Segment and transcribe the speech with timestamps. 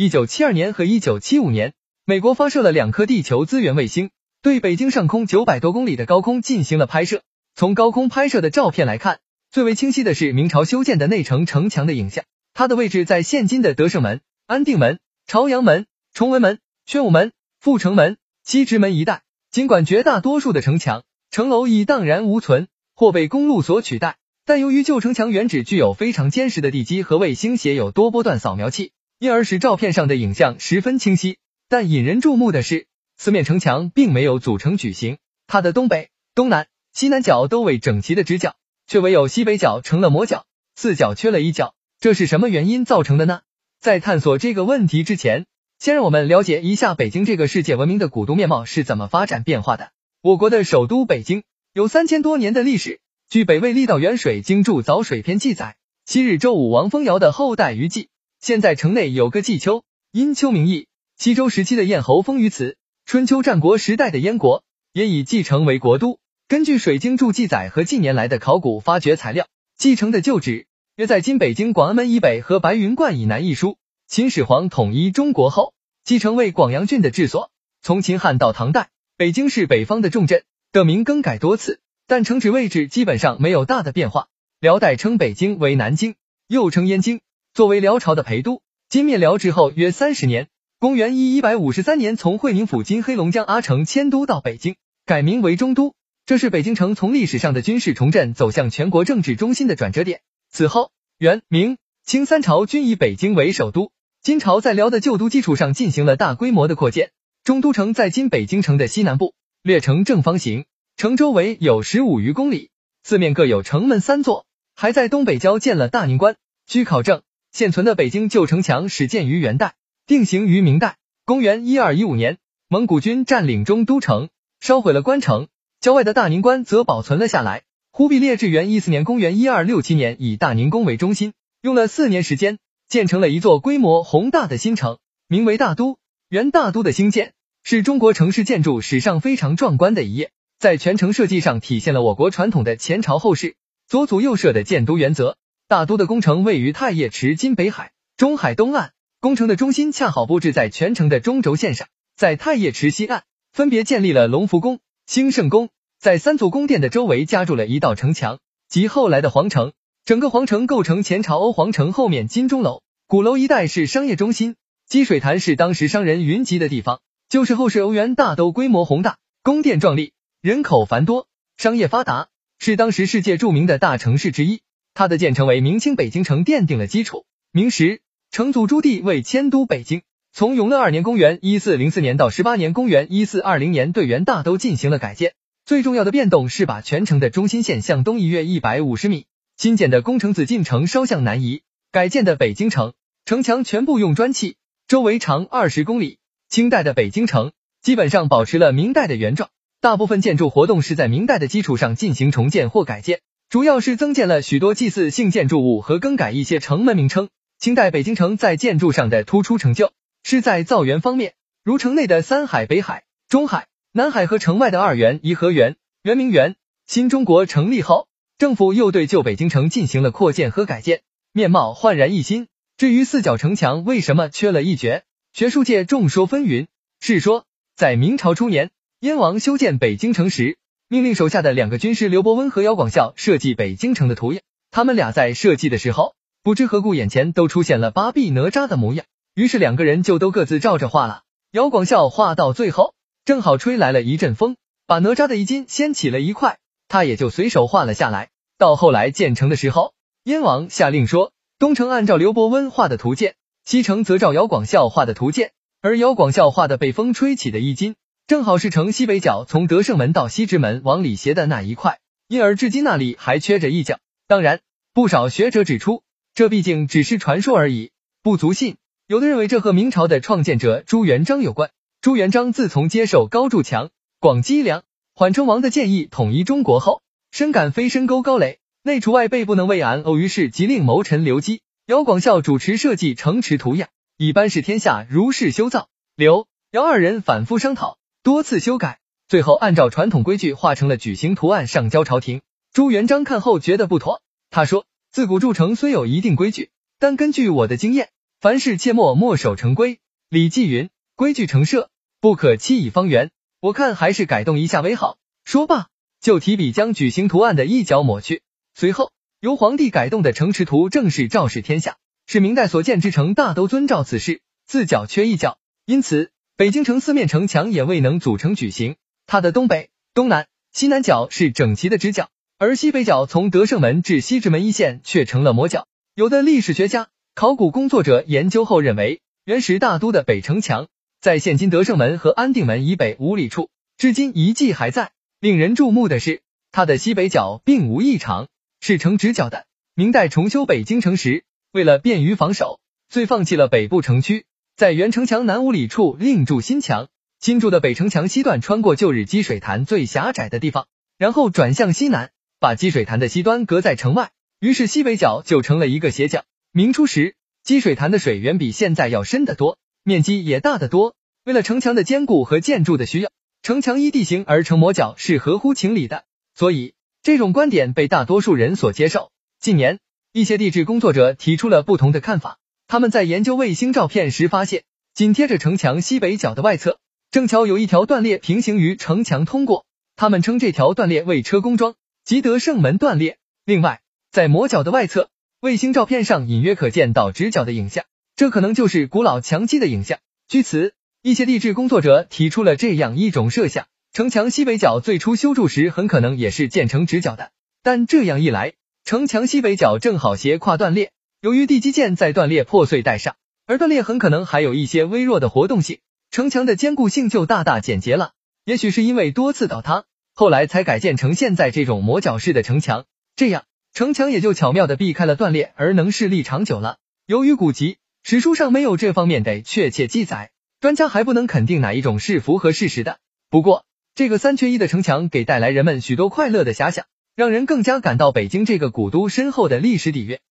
[0.00, 1.74] 一九七二年和一九七五年，
[2.06, 4.08] 美国发射了两颗地球资源卫星，
[4.40, 7.20] 对北京上空九百多公里的高空进行了拍摄。
[7.54, 9.18] 从高空拍摄的照片来看，
[9.50, 12.24] 最为清晰的是明朝修建的内城城墙的影像。
[12.54, 19.20] 它的位置在现今的德胜门、安定门、朝阳门、崇文门、宣武门、阜成门、西直门一带。
[19.50, 31.36] 尽管绝大多数的城墙、城楼已荡然无存，或被公路所取代，但由于旧城墙原址具有非常坚实的地基和卫星携有多波段扫描器，因而使照片上的影像十分清晰。
[31.68, 32.86] 但引人注目的是，
[33.18, 38.56] 四面城墙并没有组成矩形，它的东北、东南、西南角都为整齐的直角，
[38.86, 41.74] 却唯有西北角成了磨角，四角缺了一角。
[42.00, 43.42] 这是什么原因造成的呢？
[43.78, 45.44] 在探索这个问题之前，
[45.78, 49.90] 先让我们了解一下北京这个世界闻名的古都面貌是怎么发展变化的。
[50.22, 51.42] 我国的首都北京
[51.74, 53.00] 有三千多年的历史。
[53.28, 58.08] 据《北魏郦道元水经注早水篇》记载，昔日周武王封尧的后代于冀，
[58.40, 60.86] 现在城内有个季丘，因丘名义。
[61.18, 66.18] 西周时期的燕侯封于此，春秋战国时代的燕国也以继承为国都。
[66.48, 70.66] 根据《水经注》记载和近年来的考古发掘材料，继承的旧址。
[70.96, 77.50] 约在今北京广安门以北和白云观以南一书，秦始皇统一中国后，继承为广阳郡的治所。
[77.82, 78.88] 从秦汉到唐代，
[79.18, 84.28] 北京是北方的重镇，的名更改多次，但城址位置基本上没有大的变化。
[84.60, 86.14] 辽代称北京为南京，
[86.48, 87.20] 又称燕京，
[87.52, 88.62] 作为辽朝的陪都。
[88.88, 90.48] 金灭辽之后约三十年，
[90.78, 95.94] 公元一一百五十三年，从会宁府（今黑龙江阿城）迁都到北京，改名为中都。
[96.26, 100.20] 这是北京城从历史上的军事重镇走向全国政治中心的转折点。
[100.48, 103.90] 此后，元、明、清三朝均以北京为首都。
[104.22, 107.10] 金朝在辽的旧都基础上进行了大规模的扩建。
[107.42, 112.70] 中都城在今北京城的西南部，略呈正方形，城周围有十五余公里，
[113.02, 116.36] 四面各有城门三座，还在东北郊建了大宁关。
[116.66, 119.74] 据考证，现存的北京旧城墙始建于元代，
[120.06, 120.96] 定型于明代。
[121.24, 124.28] 公元一二一五年，蒙古军占领中都城，
[124.60, 125.48] 烧毁了关城，
[125.80, 127.62] 郊外的大宁关则保存了下来。
[127.92, 132.58] 忽必烈至元一四年（公元一二六七年）以大宁宫为中心，用了四年时间，
[132.88, 135.98] 建成了一座规模宏大的新城，名为大都。
[136.28, 137.32] 元大都的兴建
[137.64, 143.56] 是中国城市建筑史上非常壮观的一页，在全城设计上体现了我国传统的前朝后市、
[143.88, 145.36] 左祖右社的建都原则。
[145.70, 151.86] 大都的工程位于太液池（金北海）中海东岸，工程的中心恰好布置在全城的中轴线上，
[152.16, 153.22] 在太液池西岸
[153.52, 155.68] 分别建立了隆福宫、兴圣宫。
[156.00, 159.72] 在三座宫殿的周围加筑了一道城墙，即后来的皇城。
[160.04, 162.82] 整个皇城构成前朝欧皇城后面金钟楼。
[163.06, 164.56] 鼓楼一带是商业中心，
[164.88, 167.00] 积水潭是当时商人云集的地方。
[167.28, 172.26] 就是后世欧元大都规模宏大，宫殿壮丽，人口繁多，商业发达，
[172.58, 174.62] 是当时世界著名的大城市之一。
[175.00, 177.24] 它的建成为明清北京城奠定了基础。
[177.52, 185.32] 明时，成祖朱棣为迁都北京，从永乐二年（公元一四零四年）到十八年（公元一四二零年），对元大都进行了改建。
[185.64, 189.24] 最重要的变动是把全城的中心线向东移约一百五十米，
[189.56, 191.62] 新建的宫城紫禁城稍向南移，
[191.92, 192.92] 改建的北京城
[193.24, 194.56] 城墙全部用砖砌，
[194.86, 196.18] 周围长二十公里。
[196.50, 199.48] 清代的北京城基本上保持了明代的原状，
[199.80, 207.30] 大部分建筑活动是在明代的基础上进行重建或改建，主要是增建了许多祭祀性建筑物和更改一些城门名称。
[207.58, 211.34] 清代北京城在建筑上的突出成就是在造园方面，
[211.64, 213.66] 如城内的三海、北海、中海。
[213.92, 215.74] 南海和城外的二园、颐和园、
[216.04, 216.54] 圆明园，
[216.86, 218.06] 新中国成立后，
[218.38, 221.00] 政府又对旧北京城进行了扩建和改建，
[221.32, 222.46] 面貌焕然一新。
[222.76, 225.02] 至于四角城墙为什么缺了一绝，
[225.32, 226.68] 学术界众说纷纭。
[227.00, 230.56] 是说，在明朝初年，燕王修建北京城时，
[230.92, 234.42] 命令手下的两个军师刘伯温和姚广孝设计北京城的图样。
[234.72, 239.06] 他们俩在设计的时候，不知何故眼前都出现了八臂哪吒的模样，
[239.36, 241.22] 于是两个人就都各自照着画了。
[241.52, 242.94] 姚广孝画到最后。
[243.24, 244.56] 正好吹来了一阵风，
[244.88, 246.58] 把哪吒的衣襟掀起了一块，
[246.88, 248.30] 他也就随手画了下来。
[248.58, 251.30] 到后来建成的时候，燕王下令说，
[251.60, 255.52] 东城按照刘伯温画的图建，西城则照姚广孝画的图建。
[255.82, 257.94] 而姚广孝画的被风吹起的衣襟，
[258.30, 261.98] 正好是城西北角从德胜门到西直门往里斜的那一块，
[262.28, 263.98] 因而至今那里还缺着一角。
[264.28, 264.60] 当然，
[264.94, 267.90] 不少学者指出，这毕竟只是传说而已，
[268.22, 268.76] 不足信。
[269.08, 271.70] 有的认为这和明朝的创建者朱元璋有关。
[272.00, 273.90] 朱元璋自从接受高筑墙、
[274.20, 277.02] 广积粮、缓称王的建议，统一中国后，
[277.32, 285.88] 深感飞深沟高垒，内除外备不能为安，偶于是即令谋臣刘基、姚广孝主持设计城池图样，以班示天下，如是修造。
[286.14, 292.42] 刘、姚二人反复商讨，多次修改，最后按照传统规矩画成了矩形图案，上交朝廷。
[292.70, 294.20] 朱元璋看后觉得不妥，
[294.50, 296.68] 他说：“自古筑城虽有一定规矩，
[296.98, 300.00] 但根据我的经验，凡事切莫墨守成规。
[300.28, 301.88] 礼记云：规矩成社，
[302.20, 303.30] 不可欺以方圆。
[303.58, 305.16] 我看还是改动一下为好。
[305.46, 305.88] 说罢，
[306.20, 308.42] 就提笔将矩形图案的一角抹去。
[308.74, 311.96] 随后，由皇帝改动的城池图正式昭示天下，
[312.26, 315.56] 是明代所建之城大都遵照此事，自角缺一角。
[315.86, 322.28] 因此，北京城四面城墙也未能组成矩形，它的东北、东南、西南角是整齐的直角，
[322.58, 325.86] 而西北角从德胜门至西直门一线却成了磨角。
[326.14, 330.88] 有的历史学家、考古工作者研究后认为，原始大都的北城墙。
[331.22, 335.12] 在现今德胜门和安定门以北五里处，至今遗迹还在。
[335.40, 336.42] 令人注目的是，
[336.72, 338.48] 它的西北角并无异常，
[338.82, 339.64] 是呈直角的。
[339.94, 341.42] 明代重修北京城时，
[341.72, 344.44] 为了便于防守，遂放弃了北部城区，
[344.80, 347.08] 在原城墙南五里处另筑新墙。
[347.38, 350.86] 新筑的北城墙西段穿过旧日积水潭最狭窄的地方，
[351.18, 352.30] 然后转向西南，
[352.60, 354.30] 把积水潭的西端隔在城外。
[354.58, 356.44] 于是西北角就成了一个斜角。
[356.72, 359.76] 明初时，积水潭的水远比现在要深得多。
[360.02, 361.14] 面积也大得多。
[361.44, 363.30] 为了城墙的坚固和建筑的需要，
[363.62, 366.24] 城墙依地形而成磨角是合乎情理的，
[366.54, 369.30] 所以这种观点被大多数人所接受。
[369.60, 369.98] 近年，
[370.32, 372.56] 一些地质工作者提出了不同的看法。
[372.90, 374.82] 他们在研究卫星照片时发现，
[375.14, 376.98] 紧贴着城墙西北角的外侧，
[377.30, 379.86] 正巧有一条断裂平行于城墙通过。
[380.16, 381.94] 他们称这条断裂为车公桩，
[382.24, 383.38] 即德胜门断裂。
[383.64, 384.00] 另外，
[384.32, 385.28] 在磨角的外侧，
[385.60, 388.06] 卫星照片上隐约可见到直角的影像。
[388.34, 390.18] 这可能就是古老墙基的影像。
[390.48, 397.52] 据此，一些地质工作者提出了这样一种设想：城墙西北角最初修筑时很可能也是建成直角的，
[397.84, 398.72] 但这样一来，
[399.04, 401.12] 城墙西北角正好斜跨断裂。
[401.42, 406.00] 由于地基建在断裂破碎带上，而断裂很可能还有一些微弱的活动性，
[406.30, 408.32] 城墙的坚固性就大大减节了。
[408.66, 410.04] 也许是因为多次倒塌，
[410.34, 413.06] 后来才改建成现在这种磨角式的城墙，
[413.36, 413.64] 这样
[413.94, 416.98] 城墙也就巧妙的避开了断裂，而能势力长久了。
[417.26, 417.96] 由于古籍。
[418.22, 423.16] 史书上没有这方面的确切记载，专家还不能肯定哪一种是符合事实的。
[423.48, 430.38] 不过，这个三缺一的城墙给带来人们许多快乐的遐想，让人更加感到北京这个古都深厚的历史底蕴。